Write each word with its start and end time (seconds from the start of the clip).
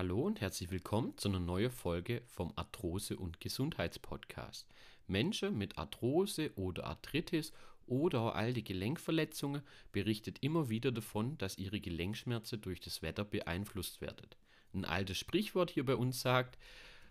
Hallo 0.00 0.22
und 0.22 0.40
herzlich 0.40 0.70
willkommen 0.70 1.12
zu 1.18 1.28
einer 1.28 1.40
neuen 1.40 1.70
Folge 1.70 2.22
vom 2.24 2.54
Arthrose- 2.56 3.18
und 3.18 3.38
Gesundheitspodcast. 3.38 4.66
Menschen 5.08 5.58
mit 5.58 5.76
Arthrose 5.76 6.52
oder 6.56 6.84
Arthritis 6.84 7.52
oder 7.86 8.34
alte 8.34 8.62
Gelenkverletzungen 8.62 9.60
berichtet 9.92 10.38
immer 10.40 10.70
wieder 10.70 10.90
davon, 10.90 11.36
dass 11.36 11.58
ihre 11.58 11.80
Gelenkschmerzen 11.80 12.62
durch 12.62 12.80
das 12.80 13.02
Wetter 13.02 13.26
beeinflusst 13.26 14.00
werden. 14.00 14.30
Ein 14.72 14.86
altes 14.86 15.18
Sprichwort 15.18 15.70
hier 15.70 15.84
bei 15.84 15.96
uns 15.96 16.22
sagt, 16.22 16.56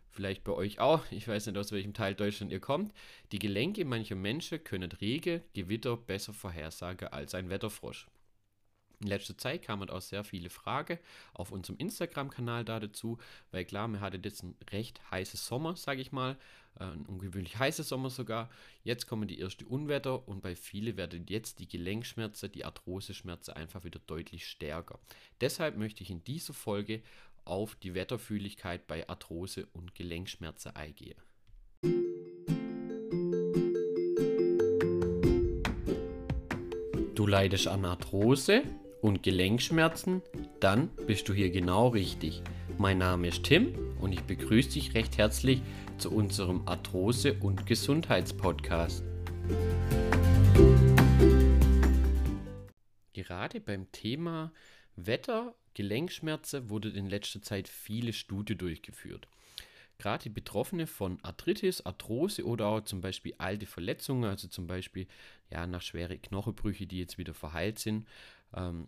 vielleicht 0.09 0.43
bei 0.43 0.53
euch 0.53 0.79
auch, 0.79 1.03
ich 1.11 1.27
weiß 1.27 1.45
nicht 1.45 1.57
aus 1.59 1.71
welchem 1.71 1.93
Teil 1.93 2.15
Deutschland 2.15 2.51
ihr 2.51 2.59
kommt, 2.59 2.91
die 3.31 3.37
Gelenke 3.37 3.85
mancher 3.85 4.15
Menschen 4.15 4.63
können 4.63 4.91
Regen, 4.93 5.43
Gewitter 5.53 5.95
besser 5.95 6.33
vorhersagen 6.33 7.09
als 7.09 7.35
ein 7.35 7.51
Wetterfrosch. 7.51 8.07
In 9.01 9.07
letzter 9.07 9.37
Zeit 9.37 9.61
kamen 9.61 9.89
auch 9.89 10.01
sehr 10.01 10.25
viele 10.25 10.49
Fragen 10.49 10.99
auf 11.33 11.51
unserem 11.51 11.77
Instagram-Kanal 11.77 12.65
da 12.65 12.81
dazu, 12.81 13.17
weil 13.51 13.63
klar, 13.63 13.87
wir 13.87 14.01
hatten 14.01 14.21
jetzt 14.23 14.43
einen 14.43 14.57
recht 14.71 14.99
heißen 15.09 15.39
Sommer, 15.39 15.77
sage 15.77 16.01
ich 16.01 16.11
mal, 16.11 16.35
äh, 16.77 16.83
ein 16.83 17.05
ungewöhnlich 17.05 17.57
heißer 17.57 17.83
Sommer 17.83 18.09
sogar. 18.09 18.49
Jetzt 18.83 19.07
kommen 19.07 19.29
die 19.29 19.39
ersten 19.39 19.63
Unwetter 19.63 20.27
und 20.27 20.41
bei 20.41 20.53
vielen 20.53 20.97
werden 20.97 21.25
jetzt 21.29 21.59
die 21.59 21.67
Gelenkschmerzen, 21.69 22.51
die 22.51 22.65
Arthroseschmerzen 22.65 23.53
einfach 23.53 23.85
wieder 23.85 24.01
deutlich 24.05 24.45
stärker. 24.45 24.99
Deshalb 25.39 25.77
möchte 25.77 26.03
ich 26.03 26.09
in 26.09 26.23
dieser 26.25 26.53
Folge 26.53 27.01
auf 27.45 27.75
die 27.75 27.95
Wetterfühligkeit 27.95 28.85
bei 28.85 29.07
Arthrose 29.07 29.67
und 29.71 29.95
Gelenkschmerzen 29.95 30.75
eingehen. 30.75 31.19
Du 37.15 37.27
leidest 37.27 37.67
an 37.67 37.85
Arthrose 37.85 38.63
und 39.01 39.23
Gelenkschmerzen? 39.23 40.21
Dann 40.59 40.89
bist 41.07 41.29
du 41.29 41.33
hier 41.33 41.49
genau 41.49 41.89
richtig. 41.89 42.41
Mein 42.77 42.97
Name 42.97 43.27
ist 43.27 43.43
Tim 43.43 43.73
und 43.99 44.11
ich 44.11 44.21
begrüße 44.21 44.71
dich 44.71 44.93
recht 44.93 45.17
herzlich 45.17 45.61
zu 45.97 46.11
unserem 46.11 46.67
Arthrose- 46.67 47.37
und 47.39 47.65
Gesundheitspodcast. 47.65 49.03
Gerade 53.13 53.59
beim 53.59 53.91
Thema 53.91 54.51
Wetter, 54.95 55.53
Gelenkschmerzen 55.73 56.69
wurde 56.69 56.89
in 56.89 57.07
letzter 57.07 57.41
Zeit 57.41 57.67
viele 57.67 58.13
Studien 58.13 58.57
durchgeführt. 58.57 59.27
Gerade 59.97 60.23
die 60.23 60.29
Betroffene 60.29 60.87
von 60.87 61.19
Arthritis, 61.23 61.85
Arthrose 61.85 62.45
oder 62.45 62.67
auch 62.67 62.81
zum 62.81 63.01
Beispiel 63.01 63.33
alte 63.37 63.65
Verletzungen, 63.65 64.23
also 64.23 64.47
zum 64.47 64.65
Beispiel 64.65 65.07
ja, 65.51 65.67
nach 65.67 65.81
schwere 65.81 66.17
Knochenbrüche, 66.17 66.87
die 66.87 66.99
jetzt 66.99 67.17
wieder 67.17 67.33
verheilt 67.33 67.79
sind, 67.79 68.07
ähm, 68.55 68.87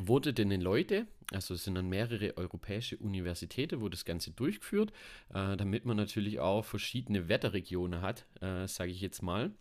wurde 0.00 0.34
denn 0.34 0.50
den 0.50 0.60
Leute, 0.60 1.06
also 1.32 1.54
es 1.54 1.64
sind 1.64 1.76
dann 1.76 1.88
mehrere 1.88 2.36
europäische 2.36 2.96
Universitäten, 2.96 3.80
wo 3.80 3.88
das 3.88 4.04
Ganze 4.04 4.32
durchgeführt, 4.32 4.92
äh, 5.32 5.56
damit 5.56 5.84
man 5.84 5.96
natürlich 5.96 6.40
auch 6.40 6.64
verschiedene 6.64 7.28
Wetterregionen 7.28 8.02
hat, 8.02 8.26
äh, 8.40 8.66
sage 8.66 8.90
ich 8.90 9.00
jetzt 9.00 9.22
mal. 9.22 9.52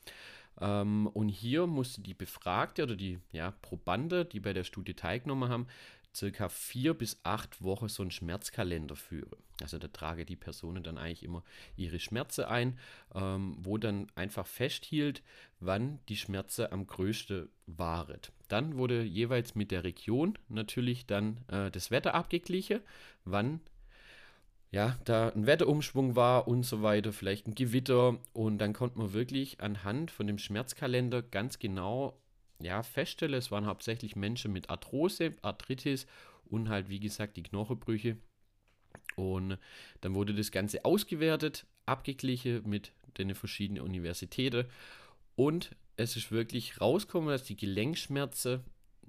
Ähm, 0.59 1.08
und 1.08 1.30
hier 1.30 1.67
musste 1.67 2.02
die 2.02 2.14
Befragte 2.14 2.84
oder 2.84 2.95
die 2.95 3.19
ja, 3.31 3.52
Probande, 3.61 4.25
die 4.25 4.39
bei 4.39 4.53
der 4.53 4.64
Studie 4.64 4.94
teilgenommen 4.94 5.50
haben, 5.50 5.67
circa 6.16 6.50
vier 6.50 6.94
bis 6.94 7.19
acht 7.23 7.61
Wochen 7.64 7.89
so 7.89 8.03
einen 8.03 8.11
Schmerzkalender 8.11 8.95
führe. 8.95 9.38
Also 9.61 9.80
da 9.80 9.88
trage 9.88 10.25
die 10.25 10.36
Personen 10.36 10.84
dann 10.84 10.97
eigentlich 10.97 11.23
immer 11.23 11.44
ihre 11.75 12.00
Schmerzen 12.00 12.45
ein, 12.45 12.78
ähm, 13.16 13.56
wo 13.59 13.78
dann 13.78 14.08
einfach 14.16 14.45
festhielt, 14.45 15.23
wann 15.59 16.00
die 16.09 16.17
Schmerzen 16.17 16.72
am 16.72 16.86
größten 16.86 17.50
waren. 17.66 18.19
Dann 18.53 18.77
wurde 18.77 19.01
jeweils 19.01 19.55
mit 19.55 19.71
der 19.71 19.83
Region 19.83 20.37
natürlich 20.47 21.07
dann 21.07 21.37
äh, 21.47 21.71
das 21.71 21.89
Wetter 21.89 22.13
abgeglichen, 22.13 22.81
wann 23.25 23.61
ja, 24.69 24.95
da 25.05 25.29
ein 25.29 25.47
Wetterumschwung 25.47 26.15
war 26.15 26.47
und 26.47 26.61
so 26.61 26.83
weiter, 26.83 27.13
vielleicht 27.13 27.47
ein 27.47 27.55
Gewitter 27.55 28.19
und 28.31 28.59
dann 28.59 28.73
konnte 28.73 28.99
man 28.99 29.11
wirklich 29.11 29.59
anhand 29.59 30.11
von 30.11 30.27
dem 30.27 30.37
Schmerzkalender 30.37 31.23
ganz 31.23 31.57
genau 31.57 32.16
ja, 32.61 32.83
feststelle, 32.83 33.38
es 33.38 33.50
waren 33.50 33.66
hauptsächlich 33.66 34.16
Menschen 34.16 34.53
mit 34.53 34.69
Arthrose, 34.69 35.31
Arthritis 35.41 36.05
und 36.45 36.69
halt, 36.69 36.89
wie 36.89 36.99
gesagt, 36.99 37.38
die 37.38 37.44
Knochenbrüche. 37.44 38.17
Und 39.16 39.57
dann 40.01 40.13
wurde 40.13 40.35
das 40.35 40.51
Ganze 40.51 40.85
ausgewertet, 40.85 41.66
abgeglichen 41.88 42.69
mit 42.69 42.91
den 43.17 43.33
verschiedenen 43.33 43.81
Universitäten. 43.81 44.67
Und 45.35 45.72
es 45.97 46.15
ist 46.15 46.31
wirklich 46.31 46.81
rausgekommen, 46.81 47.29
dass 47.29 47.43
die 47.43 47.55
Gelenkschmerzen 47.55 48.61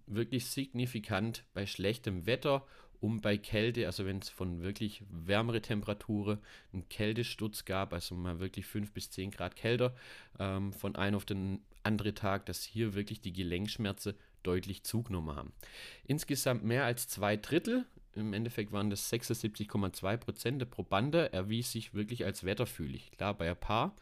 wirklich 0.07 0.47
signifikant 0.47 1.45
bei 1.55 1.67
schlechtem 1.67 2.27
Wetter 2.27 2.67
und 3.01 3.21
bei 3.21 3.37
Kälte, 3.37 3.87
also 3.87 4.07
wenn 4.07 4.19
es 4.19 4.31
von 4.31 4.63
wirklich 4.63 5.03
wärmere 5.11 5.61
Temperaturen 5.61 6.39
einen 6.73 6.89
Kältesturz 6.89 7.65
gab, 7.65 7.93
also 7.93 8.15
mal 8.15 8.41
wirklich 8.41 8.67
5 8.67 8.93
bis 8.93 9.11
10 9.11 9.31
Grad 9.31 9.57
kälter, 9.57 9.95
ähm, 10.39 10.73
von 10.73 10.97
einem 10.97 11.17
auf 11.17 11.27
den 11.27 11.63
anderen 11.83 12.15
Tag, 12.15 12.47
dass 12.47 12.65
hier 12.65 12.95
wirklich 12.95 13.21
die 13.21 13.33
Gelenkschmerzen 13.33 14.15
deutlich 14.43 14.85
zugenommen 14.85 15.37
haben. 15.37 15.53
Insgesamt 16.07 16.65
mehr 16.65 16.85
als 16.85 17.09
zwei 17.09 17.37
Drittel, 17.37 17.85
im 18.15 18.33
Endeffekt 18.33 18.73
waren 18.73 18.91
das 18.91 19.13
76,2 19.13 20.17
Prozent 20.17 20.61
der 20.61 20.67
Probande, 20.67 21.33
erwies 21.33 21.73
sich 21.73 21.95
wirklich 21.95 22.25
als 22.25 22.45
wetterfühlig. 22.45 23.11
Klar, 23.13 23.35
bei 23.35 23.51
ein 23.51 23.57
paar 23.57 23.97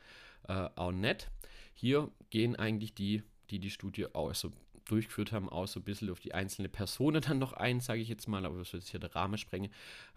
äh, 0.48 0.68
auch 0.76 0.92
nett. 0.92 1.30
Hier 1.74 2.10
gehen 2.30 2.56
eigentlich 2.56 2.94
die, 2.94 3.22
die 3.50 3.58
die 3.58 3.70
Studie 3.70 4.06
auch, 4.14 4.28
also 4.28 4.52
durchgeführt 4.86 5.32
haben, 5.32 5.48
auch 5.48 5.66
so 5.66 5.80
ein 5.80 5.84
bisschen 5.84 6.10
auf 6.10 6.20
die 6.20 6.34
einzelne 6.34 6.68
Person 6.68 7.14
dann 7.20 7.38
noch 7.38 7.52
ein, 7.52 7.80
sage 7.80 8.00
ich 8.00 8.08
jetzt 8.08 8.28
mal, 8.28 8.44
aber 8.44 8.58
das 8.58 8.72
wird 8.72 8.84
hier 8.84 9.00
der 9.00 9.14
Rahmen 9.14 9.38
sprengen. 9.38 9.70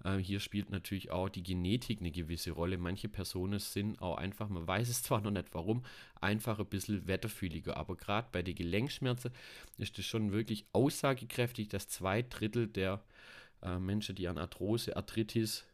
Äh, 0.03 0.17
hier 0.17 0.39
spielt 0.39 0.69
natürlich 0.69 1.11
auch 1.11 1.29
die 1.29 1.43
Genetik 1.43 1.99
eine 1.99 2.11
gewisse 2.11 2.51
Rolle. 2.51 2.77
Manche 2.77 3.09
Personen 3.09 3.59
sind 3.59 4.01
auch 4.01 4.17
einfach, 4.17 4.49
man 4.49 4.67
weiß 4.67 4.89
es 4.89 5.03
zwar 5.03 5.21
noch 5.21 5.31
nicht 5.31 5.53
warum, 5.53 5.83
einfach 6.19 6.59
ein 6.59 6.65
bisschen 6.65 7.07
wetterfühliger, 7.07 7.77
aber 7.77 7.95
gerade 7.95 8.27
bei 8.31 8.41
den 8.41 8.55
Gelenkschmerzen 8.55 9.31
ist 9.77 9.97
es 9.99 10.05
schon 10.05 10.31
wirklich 10.31 10.65
aussagekräftig, 10.73 11.69
dass 11.69 11.87
zwei 11.87 12.21
Drittel 12.21 12.67
der 12.67 13.03
äh, 13.61 13.77
Menschen, 13.79 14.15
die 14.15 14.27
an 14.27 14.37
Arthrose, 14.37 14.95
Arthritis 14.95 15.65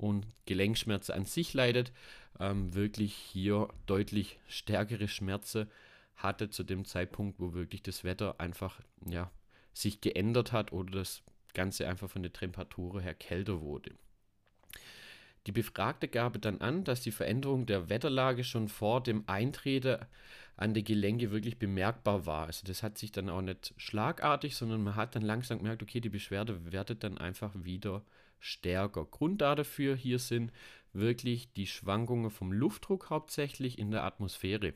und 0.00 0.26
Gelenkschmerzen 0.46 1.12
an 1.14 1.24
sich 1.26 1.52
leidet, 1.52 1.92
ähm, 2.38 2.74
wirklich 2.74 3.14
hier 3.14 3.68
deutlich 3.86 4.38
stärkere 4.48 5.08
Schmerzen 5.08 5.70
hatte 6.16 6.48
zu 6.50 6.64
dem 6.64 6.84
Zeitpunkt, 6.84 7.38
wo 7.38 7.52
wirklich 7.52 7.82
das 7.82 8.02
Wetter 8.02 8.40
einfach 8.40 8.80
ja, 9.06 9.30
sich 9.74 10.00
geändert 10.00 10.52
hat 10.52 10.72
oder 10.72 10.98
das 10.98 11.22
Ganze 11.52 11.86
einfach 11.86 12.08
von 12.08 12.22
der 12.22 12.32
Temperatur 12.32 13.00
her 13.00 13.14
kälter 13.14 13.60
wurde. 13.60 13.92
Die 15.46 15.52
Befragte 15.52 16.08
gab 16.08 16.40
dann 16.40 16.60
an, 16.60 16.84
dass 16.84 17.00
die 17.00 17.12
Veränderung 17.12 17.66
der 17.66 17.88
Wetterlage 17.88 18.44
schon 18.44 18.68
vor 18.68 19.02
dem 19.02 19.24
Eintreten 19.26 19.98
an 20.60 20.74
die 20.74 20.84
Gelenke 20.84 21.30
wirklich 21.30 21.58
bemerkbar 21.58 22.26
war. 22.26 22.46
Also 22.46 22.66
das 22.66 22.82
hat 22.82 22.98
sich 22.98 23.10
dann 23.10 23.30
auch 23.30 23.40
nicht 23.40 23.72
schlagartig, 23.78 24.54
sondern 24.54 24.82
man 24.82 24.94
hat 24.94 25.16
dann 25.16 25.22
langsam 25.22 25.58
gemerkt, 25.58 25.82
okay, 25.82 26.00
die 26.00 26.10
Beschwerde 26.10 26.70
wird 26.70 27.02
dann 27.02 27.16
einfach 27.16 27.54
wieder 27.64 28.04
stärker. 28.40 29.06
Grund 29.06 29.40
dafür 29.40 29.96
hier 29.96 30.18
sind 30.18 30.52
wirklich 30.92 31.50
die 31.54 31.66
Schwankungen 31.66 32.30
vom 32.30 32.52
Luftdruck 32.52 33.08
hauptsächlich 33.08 33.78
in 33.78 33.90
der 33.90 34.04
Atmosphäre. 34.04 34.74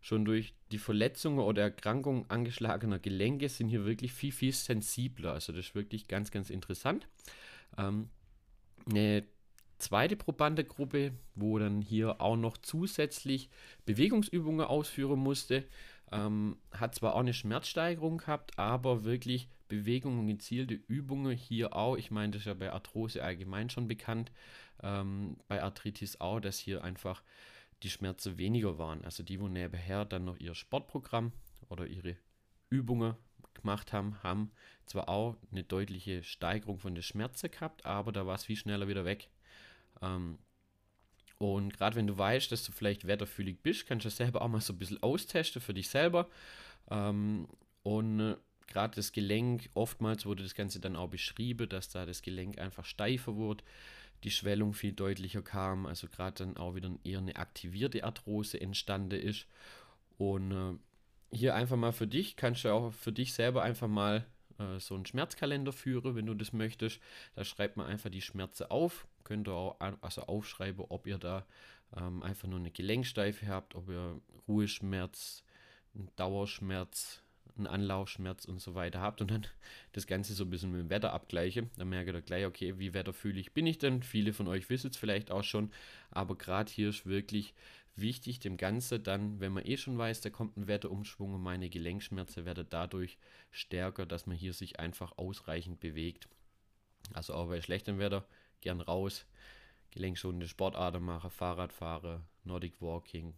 Schon 0.00 0.24
durch 0.24 0.52
die 0.72 0.78
Verletzungen 0.78 1.38
oder 1.38 1.62
Erkrankungen 1.62 2.28
angeschlagener 2.28 2.98
Gelenke 2.98 3.48
sind 3.48 3.68
hier 3.68 3.84
wirklich 3.84 4.12
viel, 4.12 4.32
viel 4.32 4.52
sensibler. 4.52 5.32
Also 5.32 5.52
das 5.52 5.66
ist 5.66 5.74
wirklich 5.76 6.08
ganz, 6.08 6.32
ganz 6.32 6.50
interessant. 6.50 7.06
Ähm, 7.76 8.08
eine 8.90 9.22
zweite 9.78 10.16
Probandegruppe, 10.16 11.12
wo 11.34 11.58
dann 11.58 11.80
hier 11.80 12.20
auch 12.20 12.36
noch 12.36 12.58
zusätzlich 12.58 13.50
Bewegungsübungen 13.86 14.66
ausführen 14.66 15.18
musste, 15.18 15.64
ähm, 16.10 16.56
hat 16.72 16.94
zwar 16.94 17.14
auch 17.14 17.20
eine 17.20 17.34
Schmerzsteigerung 17.34 18.18
gehabt, 18.18 18.58
aber 18.58 19.04
wirklich 19.04 19.48
Bewegungen 19.68 20.20
und 20.20 20.26
gezielte 20.28 20.74
Übungen 20.74 21.36
hier 21.36 21.74
auch. 21.76 21.96
Ich 21.96 22.10
meine, 22.10 22.32
das 22.32 22.42
ist 22.42 22.46
ja 22.46 22.54
bei 22.54 22.72
Arthrose 22.72 23.22
allgemein 23.22 23.70
schon 23.70 23.88
bekannt, 23.88 24.32
ähm, 24.82 25.36
bei 25.46 25.62
Arthritis 25.62 26.20
auch, 26.20 26.40
dass 26.40 26.58
hier 26.58 26.82
einfach 26.82 27.22
die 27.82 27.90
Schmerzen 27.90 28.38
weniger 28.38 28.78
waren. 28.78 29.04
Also 29.04 29.22
die, 29.22 29.40
wo 29.40 29.48
nebenher 29.48 30.04
dann 30.04 30.24
noch 30.24 30.38
ihr 30.38 30.54
Sportprogramm 30.54 31.32
oder 31.68 31.86
ihre 31.86 32.16
Übungen 32.70 33.14
gemacht 33.54 33.92
haben, 33.92 34.22
haben 34.22 34.50
zwar 34.86 35.08
auch 35.08 35.36
eine 35.50 35.64
deutliche 35.64 36.22
Steigerung 36.22 36.78
von 36.78 36.94
der 36.94 37.02
Schmerzen 37.02 37.50
gehabt, 37.50 37.84
aber 37.84 38.12
da 38.12 38.26
war 38.26 38.34
es 38.34 38.44
viel 38.44 38.56
schneller 38.56 38.88
wieder 38.88 39.04
weg. 39.04 39.28
Ähm, 40.02 40.38
und 41.38 41.72
gerade 41.76 41.96
wenn 41.96 42.06
du 42.06 42.18
weißt, 42.18 42.50
dass 42.50 42.64
du 42.64 42.72
vielleicht 42.72 43.06
wetterfühlig 43.06 43.62
bist, 43.62 43.86
kannst 43.86 44.04
du 44.04 44.08
das 44.08 44.16
selber 44.16 44.42
auch 44.42 44.48
mal 44.48 44.60
so 44.60 44.72
ein 44.72 44.78
bisschen 44.78 45.02
austesten 45.02 45.62
für 45.62 45.74
dich 45.74 45.88
selber. 45.88 46.28
Ähm, 46.90 47.46
und 47.82 48.20
äh, 48.20 48.36
gerade 48.66 48.96
das 48.96 49.12
Gelenk, 49.12 49.70
oftmals 49.74 50.26
wurde 50.26 50.42
das 50.42 50.54
Ganze 50.54 50.80
dann 50.80 50.96
auch 50.96 51.08
beschrieben, 51.08 51.68
dass 51.68 51.88
da 51.88 52.06
das 52.06 52.22
Gelenk 52.22 52.58
einfach 52.58 52.84
steifer 52.84 53.36
wurde 53.36 53.64
die 54.24 54.30
Schwellung 54.30 54.74
viel 54.74 54.92
deutlicher 54.92 55.42
kam, 55.42 55.86
also 55.86 56.08
gerade 56.08 56.44
dann 56.44 56.56
auch 56.56 56.74
wieder 56.74 56.90
eher 57.04 57.18
eine 57.18 57.36
aktivierte 57.36 58.04
Arthrose 58.04 58.60
entstanden 58.60 59.20
ist. 59.20 59.46
Und 60.16 60.52
äh, 60.52 61.36
hier 61.36 61.54
einfach 61.54 61.76
mal 61.76 61.92
für 61.92 62.06
dich, 62.06 62.36
kannst 62.36 62.64
du 62.64 62.72
auch 62.72 62.92
für 62.92 63.12
dich 63.12 63.32
selber 63.32 63.62
einfach 63.62 63.88
mal 63.88 64.26
äh, 64.58 64.80
so 64.80 64.94
einen 64.94 65.06
Schmerzkalender 65.06 65.72
führen, 65.72 66.16
wenn 66.16 66.26
du 66.26 66.34
das 66.34 66.52
möchtest. 66.52 67.00
Da 67.34 67.44
schreibt 67.44 67.76
man 67.76 67.86
einfach 67.86 68.10
die 68.10 68.22
Schmerze 68.22 68.70
auf. 68.70 69.06
Könnt 69.28 69.46
ihr 69.46 69.52
auch 69.52 69.76
also 70.00 70.22
aufschreiben, 70.22 70.86
ob 70.88 71.06
ihr 71.06 71.18
da 71.18 71.44
ähm, 71.94 72.22
einfach 72.22 72.48
nur 72.48 72.58
eine 72.58 72.70
Gelenksteife 72.70 73.46
habt, 73.46 73.74
ob 73.74 73.90
ihr 73.90 74.22
Ruheschmerz, 74.48 75.44
einen 75.94 76.08
Dauerschmerz, 76.16 77.22
einen 77.58 77.66
Anlaufschmerz 77.66 78.46
und 78.46 78.58
so 78.58 78.74
weiter 78.74 79.02
habt 79.02 79.20
und 79.20 79.30
dann 79.30 79.46
das 79.92 80.06
Ganze 80.06 80.32
so 80.32 80.44
ein 80.44 80.50
bisschen 80.50 80.72
mit 80.72 80.80
dem 80.80 80.88
Wetter 80.88 81.12
abgleiche, 81.12 81.68
dann 81.76 81.90
merke 81.90 82.16
ich 82.16 82.24
gleich, 82.24 82.46
okay, 82.46 82.78
wie 82.78 82.94
wetterfühlig 82.94 83.52
bin 83.52 83.66
ich 83.66 83.76
denn? 83.76 84.02
Viele 84.02 84.32
von 84.32 84.48
euch 84.48 84.70
wissen 84.70 84.90
es 84.90 84.96
vielleicht 84.96 85.30
auch 85.30 85.44
schon, 85.44 85.70
aber 86.10 86.34
gerade 86.34 86.72
hier 86.72 86.88
ist 86.88 87.04
wirklich 87.04 87.52
wichtig, 87.96 88.38
dem 88.38 88.56
Ganze 88.56 88.98
dann, 88.98 89.40
wenn 89.40 89.52
man 89.52 89.66
eh 89.66 89.76
schon 89.76 89.98
weiß, 89.98 90.22
da 90.22 90.30
kommt 90.30 90.56
ein 90.56 90.68
Wetterumschwung 90.68 91.34
und 91.34 91.42
meine 91.42 91.68
Gelenkschmerzen 91.68 92.46
werden 92.46 92.66
dadurch 92.70 93.18
stärker, 93.50 94.06
dass 94.06 94.24
man 94.24 94.38
hier 94.38 94.54
sich 94.54 94.80
einfach 94.80 95.18
ausreichend 95.18 95.80
bewegt. 95.80 96.30
Also 97.12 97.34
auch 97.34 97.48
bei 97.48 97.60
schlechtem 97.60 97.98
Wetter 97.98 98.26
gern 98.60 98.80
raus, 98.80 99.26
gelenkschonende 99.90 100.48
Sportarten 100.48 101.02
machen, 101.02 101.30
Fahrrad 101.30 101.72
fahren, 101.72 102.24
Nordic 102.44 102.80
Walking, 102.80 103.34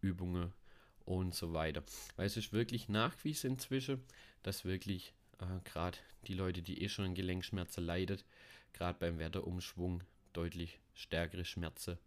Übungen 0.00 0.52
und 1.04 1.34
so 1.34 1.52
weiter. 1.52 1.82
Weil 2.16 2.26
es 2.26 2.36
ist 2.36 2.52
wirklich 2.52 2.88
nachgewiesen 2.88 3.52
inzwischen, 3.52 4.02
dass 4.42 4.64
wirklich 4.64 5.14
äh, 5.38 5.60
gerade 5.64 5.98
die 6.26 6.34
Leute, 6.34 6.62
die 6.62 6.82
eh 6.82 6.88
schon 6.88 7.06
an 7.06 7.14
Gelenkschmerzen 7.14 7.84
leidet, 7.84 8.24
gerade 8.72 8.98
beim 8.98 9.18
Wetterumschwung 9.18 10.02
deutlich 10.32 10.78
stärkere 10.94 11.44
Schmerzen 11.44 11.98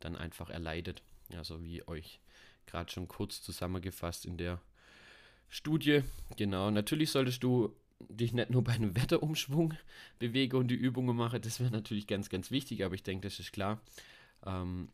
dann 0.00 0.16
einfach 0.16 0.50
erleidet. 0.50 1.02
Also 1.34 1.62
wie 1.62 1.86
euch 1.88 2.20
gerade 2.66 2.90
schon 2.90 3.08
kurz 3.08 3.42
zusammengefasst 3.42 4.26
in 4.26 4.36
der 4.36 4.60
Studie. 5.48 6.02
Genau, 6.36 6.70
natürlich 6.70 7.10
solltest 7.10 7.42
du 7.42 7.74
dich 8.00 8.32
nicht 8.32 8.50
nur 8.50 8.62
bei 8.62 8.72
einem 8.72 8.96
Wetterumschwung 8.96 9.74
bewegen 10.18 10.56
und 10.56 10.68
die 10.68 10.74
Übungen 10.74 11.16
machen. 11.16 11.40
Das 11.40 11.60
wäre 11.60 11.70
natürlich 11.70 12.06
ganz, 12.06 12.28
ganz 12.28 12.50
wichtig, 12.50 12.84
aber 12.84 12.94
ich 12.94 13.02
denke, 13.02 13.26
das 13.26 13.38
ist 13.38 13.52
klar. 13.52 13.80
Ähm, 14.44 14.88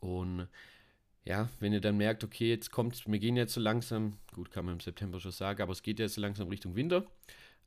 und 0.00 0.48
ja, 1.24 1.48
wenn 1.60 1.72
ihr 1.72 1.80
dann 1.80 1.96
merkt, 1.96 2.24
okay, 2.24 2.48
jetzt 2.48 2.70
kommt, 2.70 3.06
wir 3.06 3.18
gehen 3.18 3.36
jetzt 3.36 3.54
so 3.54 3.60
langsam, 3.60 4.18
gut, 4.32 4.50
kann 4.50 4.64
man 4.64 4.74
im 4.74 4.80
September 4.80 5.20
schon 5.20 5.30
sagen, 5.30 5.62
aber 5.62 5.72
es 5.72 5.82
geht 5.82 5.98
jetzt 5.98 6.14
so 6.14 6.20
langsam 6.20 6.48
Richtung 6.48 6.74
Winter. 6.74 7.06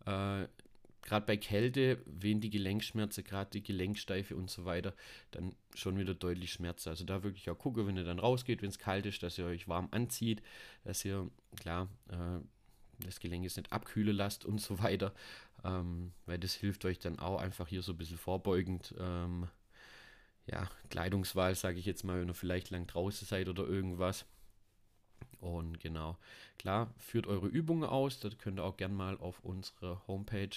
Äh, 0.06 0.48
gerade 1.02 1.26
bei 1.26 1.38
Kälte, 1.38 2.02
wenn 2.06 2.42
die 2.42 2.50
Gelenkschmerzen, 2.50 3.24
gerade 3.24 3.52
die 3.52 3.64
Gelenksteife 3.64 4.36
und 4.36 4.50
so 4.50 4.66
weiter, 4.66 4.94
dann 5.32 5.56
schon 5.74 5.98
wieder 5.98 6.16
deutlich 6.16 6.52
Schmerzen. 6.52 6.90
Also 6.90 7.06
da 7.06 7.24
wirklich 7.24 7.50
auch 7.50 7.58
gucken, 7.58 7.88
wenn 7.88 7.96
ihr 7.96 8.04
dann 8.04 8.20
rausgeht, 8.20 8.62
wenn 8.62 8.70
es 8.70 8.80
kalt 8.80 9.06
ist, 9.06 9.24
dass 9.24 9.38
ihr 9.38 9.46
euch 9.46 9.68
warm 9.68 9.88
anzieht, 9.92 10.42
dass 10.84 11.06
ihr, 11.06 11.30
klar, 11.56 11.88
äh, 12.10 12.40
das 13.00 13.20
Gelenk 13.20 13.44
jetzt 13.44 13.58
nicht 13.58 13.72
abkühlen 13.72 14.16
lasst 14.16 14.46
und 14.46 14.60
so 14.60 14.80
weiter, 14.80 15.14
ähm, 15.64 16.12
weil 16.26 16.40
das 16.40 16.54
hilft 16.54 16.86
euch 16.86 17.00
dann 17.00 17.20
auch 17.20 17.40
einfach 17.40 17.68
hier 17.68 17.82
so 17.82 17.94
ein 17.94 17.98
bisschen 17.98 18.18
vorbeugend. 18.18 18.94
Ähm, 19.00 19.48
ja, 20.48 20.70
Kleidungswahl, 20.90 21.56
sage 21.56 21.80
ich 21.80 21.86
jetzt 21.86 22.04
mal, 22.04 22.20
wenn 22.20 22.28
ihr 22.30 22.36
vielleicht 22.36 22.70
lang 22.70 22.86
draußen 22.88 23.28
seid 23.28 23.50
oder 23.50 23.66
irgendwas. 23.66 24.26
Und 25.40 25.80
genau, 25.80 26.18
klar, 26.58 26.94
führt 26.98 27.28
eure 27.28 27.48
Übungen 27.48 27.84
aus. 27.84 28.20
Das 28.20 28.38
könnt 28.38 28.60
ihr 28.60 28.64
auch 28.64 28.78
gerne 28.78 28.94
mal 28.94 29.18
auf 29.18 29.40
unserer 29.44 30.02
Homepage, 30.08 30.56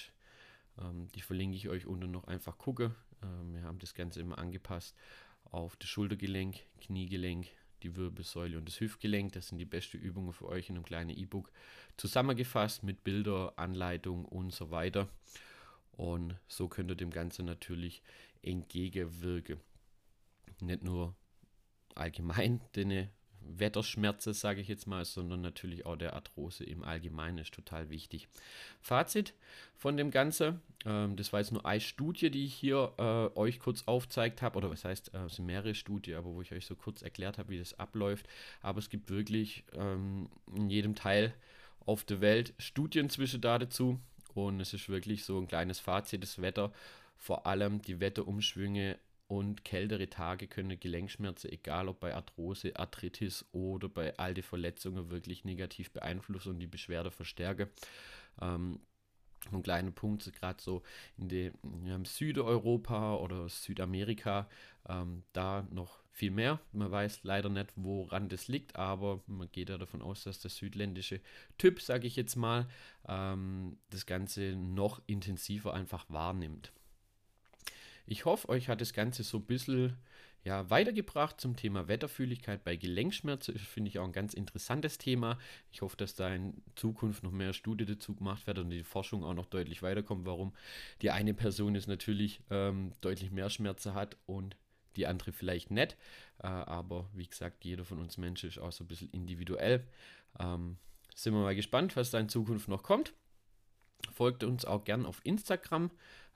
ähm, 0.79 1.07
die 1.15 1.21
verlinke 1.21 1.57
ich 1.57 1.69
euch 1.69 1.85
unten 1.85 2.11
noch 2.11 2.25
einfach 2.25 2.57
gucken. 2.57 2.95
Ähm, 3.23 3.53
wir 3.53 3.63
haben 3.63 3.79
das 3.79 3.93
Ganze 3.93 4.19
immer 4.21 4.37
angepasst 4.37 4.95
auf 5.51 5.75
das 5.77 5.89
Schultergelenk, 5.89 6.57
Kniegelenk, 6.81 7.47
die 7.83 7.95
Wirbelsäule 7.95 8.57
und 8.57 8.67
das 8.67 8.79
Hüftgelenk. 8.79 9.33
Das 9.33 9.47
sind 9.47 9.57
die 9.57 9.65
besten 9.65 9.97
Übungen 9.97 10.33
für 10.33 10.47
euch 10.47 10.69
in 10.69 10.75
einem 10.75 10.85
kleinen 10.85 11.11
E-Book 11.11 11.51
zusammengefasst 11.97 12.83
mit 12.83 13.03
Bilder, 13.03 13.53
Anleitung 13.55 14.25
und 14.25 14.53
so 14.53 14.71
weiter. 14.71 15.09
Und 15.91 16.35
so 16.47 16.67
könnt 16.67 16.91
ihr 16.91 16.95
dem 16.95 17.11
Ganzen 17.11 17.45
natürlich 17.45 18.01
entgegenwirken 18.41 19.59
nicht 20.61 20.83
nur 20.83 21.15
allgemein 21.95 22.61
den 22.75 23.09
Wetterschmerzen, 23.57 24.33
sage 24.33 24.61
ich 24.61 24.67
jetzt 24.67 24.87
mal, 24.87 25.05
sondern 25.05 25.41
natürlich 25.41 25.85
auch 25.85 25.95
der 25.95 26.13
Arthrose 26.13 26.63
im 26.63 26.83
Allgemeinen 26.83 27.39
ist 27.39 27.53
total 27.53 27.89
wichtig. 27.89 28.27
Fazit 28.81 29.33
von 29.75 29.97
dem 29.97 30.11
Ganzen, 30.11 30.61
ähm, 30.85 31.15
das 31.15 31.33
war 31.33 31.39
jetzt 31.39 31.51
nur 31.51 31.65
eine 31.65 31.81
Studie, 31.81 32.29
die 32.29 32.45
ich 32.45 32.53
hier 32.53 32.93
äh, 32.97 33.37
euch 33.37 33.59
kurz 33.59 33.83
aufzeigt 33.85 34.41
habe, 34.41 34.57
oder 34.57 34.69
was 34.69 34.85
heißt, 34.85 35.13
äh, 35.13 35.25
es 35.25 35.35
sind 35.35 35.45
mehrere 35.45 35.75
Studien, 35.75 36.17
aber 36.17 36.33
wo 36.33 36.41
ich 36.41 36.51
euch 36.51 36.65
so 36.65 36.75
kurz 36.75 37.01
erklärt 37.01 37.37
habe, 37.37 37.49
wie 37.49 37.59
das 37.59 37.77
abläuft. 37.79 38.27
Aber 38.61 38.79
es 38.79 38.89
gibt 38.89 39.09
wirklich 39.09 39.63
ähm, 39.73 40.29
in 40.55 40.69
jedem 40.69 40.95
Teil 40.95 41.33
auf 41.85 42.03
der 42.03 42.21
Welt 42.21 42.53
Studien 42.59 43.09
zwischen 43.09 43.41
da 43.41 43.57
dazu 43.57 43.99
und 44.33 44.59
es 44.59 44.73
ist 44.73 44.89
wirklich 44.89 45.23
so 45.23 45.39
ein 45.39 45.47
kleines 45.47 45.79
Fazit, 45.79 46.23
das 46.23 46.41
Wetter, 46.41 46.71
vor 47.17 47.45
allem 47.45 47.81
die 47.81 47.99
Wetterumschwünge 47.99 48.97
und 49.29 49.63
kältere 49.63 50.09
Tage 50.09 50.47
können 50.47 50.79
Gelenkschmerzen, 50.79 51.51
egal 51.51 51.87
ob 51.87 51.99
bei 51.99 52.15
Arthrose, 52.15 52.75
Arthritis 52.75 53.45
oder 53.51 53.87
bei 53.87 54.17
alte 54.17 54.41
Verletzungen, 54.41 55.11
wirklich 55.11 55.45
negativ 55.45 55.91
beeinflussen 55.91 56.49
und 56.49 56.59
die 56.59 56.67
Beschwerde 56.67 57.11
verstärken. 57.11 57.69
Ähm, 58.41 58.79
ein 59.51 59.61
kleiner 59.61 59.91
Punkt, 59.91 60.33
gerade 60.33 60.59
so 60.59 60.81
in 61.15 61.53
ja, 61.85 61.99
Südeuropa 62.03 63.17
oder 63.17 63.47
Südamerika, 63.49 64.49
ähm, 64.87 65.21
da 65.31 65.65
noch 65.69 65.99
viel 66.11 66.31
mehr. 66.31 66.59
Man 66.71 66.89
weiß 66.89 67.23
leider 67.23 67.49
nicht, 67.49 67.71
woran 67.75 68.29
das 68.29 68.47
liegt, 68.47 68.77
aber 68.77 69.21
man 69.27 69.51
geht 69.51 69.69
ja 69.69 69.77
davon 69.77 70.01
aus, 70.01 70.23
dass 70.23 70.39
der 70.39 70.49
südländische 70.49 71.21
Typ, 71.59 71.81
sage 71.81 72.07
ich 72.07 72.15
jetzt 72.15 72.35
mal, 72.35 72.67
ähm, 73.07 73.77
das 73.91 74.07
Ganze 74.07 74.55
noch 74.55 75.03
intensiver 75.05 75.75
einfach 75.75 76.05
wahrnimmt. 76.09 76.73
Ich 78.11 78.25
hoffe, 78.25 78.49
euch 78.49 78.69
hat 78.69 78.81
das 78.81 78.93
Ganze 78.93 79.21
so 79.21 79.37
ein 79.37 79.45
bisschen 79.45 79.95
ja, 80.43 80.67
weitergebracht 80.71 81.39
zum 81.39 81.55
Thema 81.55 81.87
Wetterfühligkeit 81.87 82.63
bei 82.63 82.75
Gelenkschmerzen. 82.75 83.53
Das 83.53 83.61
finde 83.61 83.89
ich 83.89 83.99
auch 83.99 84.05
ein 84.05 84.13
ganz 84.13 84.33
interessantes 84.33 84.97
Thema. 84.97 85.37
Ich 85.71 85.83
hoffe, 85.83 85.95
dass 85.95 86.15
da 86.15 86.33
in 86.33 86.63
Zukunft 86.75 87.21
noch 87.21 87.31
mehr 87.31 87.53
Studien 87.53 87.87
dazu 87.87 88.15
gemacht 88.15 88.47
werden 88.47 88.63
und 88.63 88.69
die 88.71 88.83
Forschung 88.83 89.23
auch 89.23 89.35
noch 89.35 89.45
deutlich 89.45 89.83
weiterkommt, 89.83 90.25
warum 90.25 90.55
die 91.03 91.11
eine 91.11 91.35
Person 91.35 91.75
jetzt 91.75 91.87
natürlich 91.87 92.41
ähm, 92.49 92.93
deutlich 93.01 93.29
mehr 93.29 93.51
Schmerzen 93.51 93.93
hat 93.93 94.17
und 94.25 94.55
die 94.95 95.05
andere 95.05 95.31
vielleicht 95.31 95.69
nicht. 95.69 95.95
Äh, 96.39 96.47
aber 96.47 97.07
wie 97.13 97.27
gesagt, 97.27 97.63
jeder 97.63 97.85
von 97.85 97.99
uns 97.99 98.17
Menschen 98.17 98.49
ist 98.49 98.57
auch 98.57 98.71
so 98.71 98.85
ein 98.85 98.87
bisschen 98.87 99.11
individuell. 99.11 99.85
Ähm, 100.39 100.77
sind 101.13 101.35
wir 101.35 101.41
mal 101.41 101.55
gespannt, 101.55 101.95
was 101.95 102.09
da 102.09 102.19
in 102.19 102.27
Zukunft 102.27 102.69
noch 102.69 102.81
kommt. 102.81 103.13
Folgt 104.13 104.43
uns 104.43 104.65
auch 104.65 104.83
gern 104.83 105.05
auf 105.05 105.21
Instagram. 105.23 105.91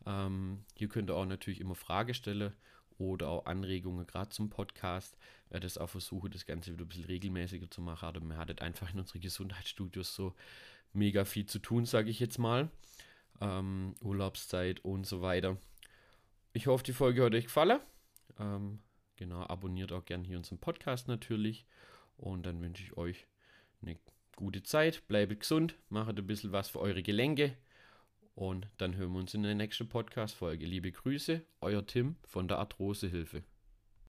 Ähm, 0.06 0.66
hier 0.76 0.90
könnt 0.90 1.10
ihr 1.10 1.16
auch 1.16 1.26
natürlich 1.26 1.62
immer 1.62 1.76
Fragen 1.76 2.14
stellen 2.14 2.54
oder 2.98 3.30
auch 3.30 3.46
Anregungen, 3.46 4.06
gerade 4.06 4.30
zum 4.30 4.50
Podcast. 4.50 5.18
Werde 5.50 5.68
es 5.68 5.78
auch 5.78 5.90
versuchen, 5.90 6.32
das 6.32 6.46
Ganze 6.46 6.72
wieder 6.72 6.86
ein 6.86 6.88
bisschen 6.88 7.06
regelmäßiger 7.06 7.70
zu 7.70 7.82
machen. 7.82 8.06
Aber 8.06 8.22
wir 8.22 8.38
hatten 8.38 8.60
einfach 8.60 8.92
in 8.94 9.00
unseren 9.00 9.22
Gesundheitsstudios 9.22 10.16
so 10.16 10.34
mega 10.94 11.26
viel 11.26 11.46
zu 11.46 11.60
tun, 11.60 11.86
sage 11.86 12.10
ich 12.10 12.20
jetzt 12.20 12.38
mal. 12.38 12.70
Ähm, 13.42 13.96
Urlaubszeit 14.02 14.84
und 14.86 15.06
so 15.06 15.22
weiter. 15.22 15.58
Ich 16.54 16.68
hoffe, 16.68 16.84
die 16.84 16.94
Folge 16.94 17.24
hat 17.24 17.34
euch 17.34 17.46
gefallen. 17.46 17.80
Ähm, 18.40 18.80
genau, 19.16 19.42
abonniert 19.42 19.92
auch 19.92 20.06
gerne 20.06 20.26
hier 20.26 20.38
unseren 20.38 20.60
Podcast 20.60 21.08
natürlich. 21.08 21.66
Und 22.18 22.46
dann 22.46 22.62
wünsche 22.62 22.84
ich 22.84 22.96
euch 22.96 23.28
eine 23.82 23.98
gute 24.36 24.64
Zeit. 24.64 25.08
Bleibt 25.08 25.40
gesund, 25.40 25.76
macht 25.90 26.18
ein 26.18 26.28
bisschen 26.28 26.52
was 26.52 26.70
für 26.70 26.80
eure 26.80 27.04
Gelenke. 27.04 27.58
Und 28.36 28.68
dann 28.78 28.96
hören 28.96 29.14
wir 29.14 29.20
uns 29.20 29.34
in 29.34 29.44
der 29.44 29.54
nächsten 29.54 29.88
Podcast-Folge. 29.88 30.66
Liebe 30.66 30.92
Grüße, 30.92 31.46
euer 31.62 31.86
Tim 31.86 32.16
von 32.24 32.48
der 32.48 32.58
Arthrosehilfe. 32.58 33.44